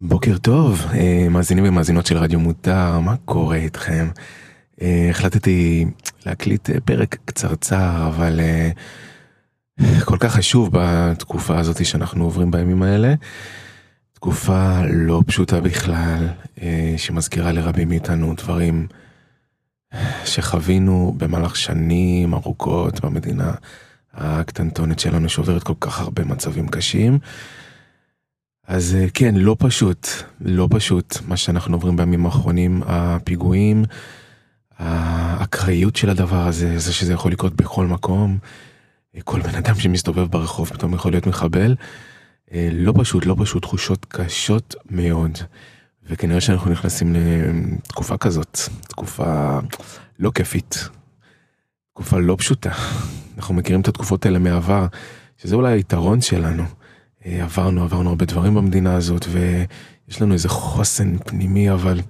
[0.00, 4.08] בוקר טוב, אה, מאזינים ומאזינות של רדיו מותר, מה קורה איתכם?
[4.82, 5.86] אה, החלטתי
[6.26, 8.40] להקליט אה, פרק קצרצר, אבל
[10.04, 13.14] כל כך חשוב בתקופה הזאת שאנחנו עוברים בימים האלה.
[14.12, 16.28] תקופה לא פשוטה בכלל,
[16.96, 18.86] שמזכירה לרבים מאיתנו דברים
[20.24, 23.52] שחווינו במהלך שנים ארוכות במדינה
[24.14, 27.18] הקטנטונת שלנו שעוברת כל כך הרבה מצבים קשים.
[28.68, 30.08] אז אה, כן, לא פשוט,
[30.40, 33.84] לא פשוט מה שאנחנו עוברים בימים האחרונים, הפיגועים,
[34.78, 38.38] האקראיות של הדבר הזה, זה שזה יכול לקרות בכל מקום,
[39.16, 41.74] אה, כל בן אדם שמסתובב ברחוב פתאום יכול להיות מחבל.
[42.52, 45.38] אה, לא פשוט, לא פשוט, תחושות קשות מאוד.
[46.10, 49.58] וכנראה שאנחנו נכנסים לתקופה כזאת, תקופה
[50.18, 50.88] לא כיפית,
[51.92, 52.72] תקופה לא פשוטה.
[53.36, 54.86] אנחנו מכירים את התקופות האלה מהעבר,
[55.38, 56.77] שזה אולי היתרון שלנו.
[57.28, 62.00] אה, עברנו, עברנו הרבה דברים במדינה הזאת, ויש לנו איזה חוסן פנימי, אבל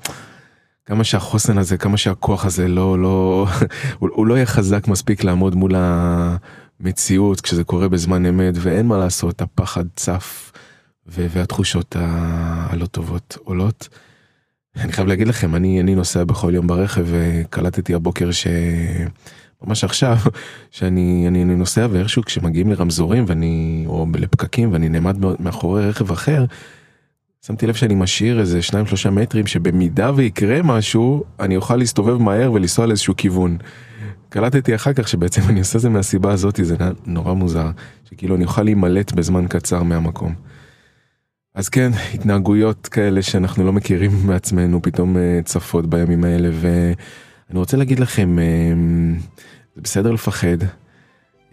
[0.84, 3.47] כמה שהחוסן הזה, כמה שהכוח הזה לא, לא,
[3.98, 8.98] הוא, הוא לא יהיה חזק מספיק לעמוד מול המציאות כשזה קורה בזמן אמת, ואין מה
[8.98, 10.52] לעשות, הפחד צף,
[11.06, 13.88] והתחושות הלא טובות עולות.
[14.77, 18.47] אני חייב להגיד לכם, אני, אני נוסע בכל יום ברכב, וקלטתי הבוקר ש...
[19.67, 20.17] ממש עכשיו,
[20.70, 26.45] שאני אני, אני נוסע ואיכשהו כשמגיעים לרמזורים ואני, או לפקקים ואני נעמד מאחורי רכב אחר,
[27.47, 32.53] שמתי לב שאני משאיר איזה שניים שלושה מטרים שבמידה ויקרה משהו, אני אוכל להסתובב מהר
[32.53, 33.59] ולנסוע לאיזשהו כיוון.
[34.28, 37.70] קלטתי אחר כך שבעצם אני עושה זה מהסיבה הזאת, זה נורא מוזר,
[38.11, 40.34] שכאילו אני אוכל להימלט בזמן קצר מהמקום.
[41.55, 46.48] אז כן, התנהגויות כאלה שאנחנו לא מכירים מעצמנו פתאום אה, צפות בימים האלה,
[47.48, 48.44] ואני רוצה להגיד לכם, אה,
[49.77, 50.56] זה בסדר לפחד.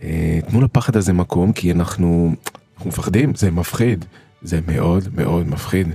[0.04, 2.36] אה, תנו לפחד הזה מקום כי אנחנו,
[2.76, 4.06] אנחנו מפחדים, זה מפחיד,
[4.42, 5.88] זה מאוד מאוד מפחיד.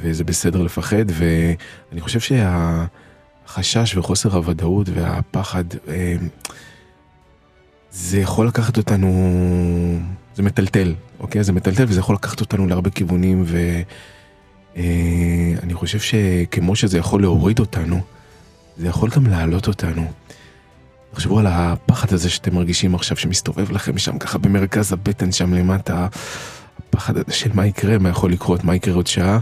[0.00, 6.16] וזה בסדר לפחד ואני חושב שהחשש וחוסר הוודאות והפחד אה,
[7.90, 9.08] זה יכול לקחת אותנו,
[10.34, 11.44] זה מטלטל, אוקיי?
[11.44, 13.44] זה מטלטל וזה יכול לקחת אותנו להרבה כיוונים
[14.76, 18.00] ואני חושב שכמו שזה יכול להוריד אותנו,
[18.78, 20.12] זה יכול גם להעלות אותנו.
[21.12, 26.06] תחשבו על הפחד הזה שאתם מרגישים עכשיו שמסתובב לכם שם ככה במרכז הבטן שם למטה.
[26.78, 29.38] הפחד הזה של מה יקרה, מה יכול לקרות, מה יקרה עוד שעה.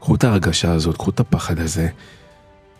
[0.00, 1.88] קחו את ההרגשה הזאת, קחו את הפחד הזה,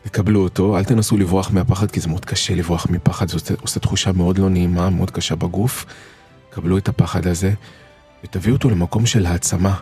[0.02, 3.80] תקבלו אותו, אל תנסו לברוח מהפחד כי זה מאוד קשה לברוח מפחד, זה עושה, עושה
[3.80, 5.86] תחושה מאוד לא נעימה, מאוד קשה בגוף.
[6.50, 7.52] קבלו את הפחד הזה
[8.24, 9.76] ותביאו אותו למקום של העצמה.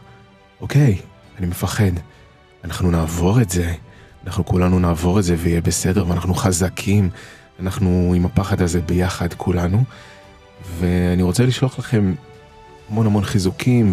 [0.61, 0.99] אוקיי,
[1.39, 1.91] אני מפחד,
[2.65, 3.75] אנחנו נעבור את זה,
[4.27, 7.11] אנחנו כולנו נעבור את זה ויהיה בסדר ואנחנו חזקים,
[7.61, 9.85] אנחנו עם הפחד הזה ביחד כולנו,
[10.79, 12.15] ואני רוצה לשלוח לכם
[12.91, 13.93] המון המון חיזוקים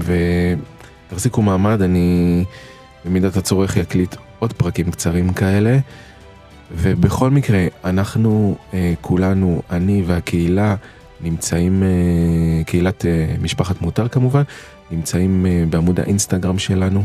[1.10, 2.44] ותחזיקו מעמד, אני
[3.06, 5.78] במידת הצורך אקליט עוד פרקים קצרים כאלה.
[6.72, 10.76] ובכל מקרה, אנחנו אה, כולנו, אני והקהילה,
[11.22, 14.42] נמצאים, אה, קהילת אה, משפחת מותר כמובן,
[14.92, 17.04] נמצאים אה, בעמוד האינסטגרם שלנו,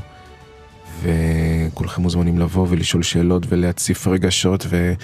[1.80, 4.94] וכולכם מוזמנים לבוא ולשאול שאלות ולהציף רגשות ו...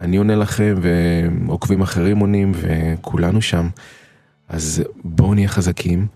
[0.00, 3.68] אני עונה לכם ועוקבים אחרים עונים וכולנו שם.
[4.48, 6.06] אז בואו נהיה חזקים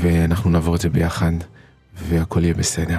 [0.00, 1.32] ואנחנו נעבור את זה ביחד
[2.08, 2.98] והכל יהיה בסדר.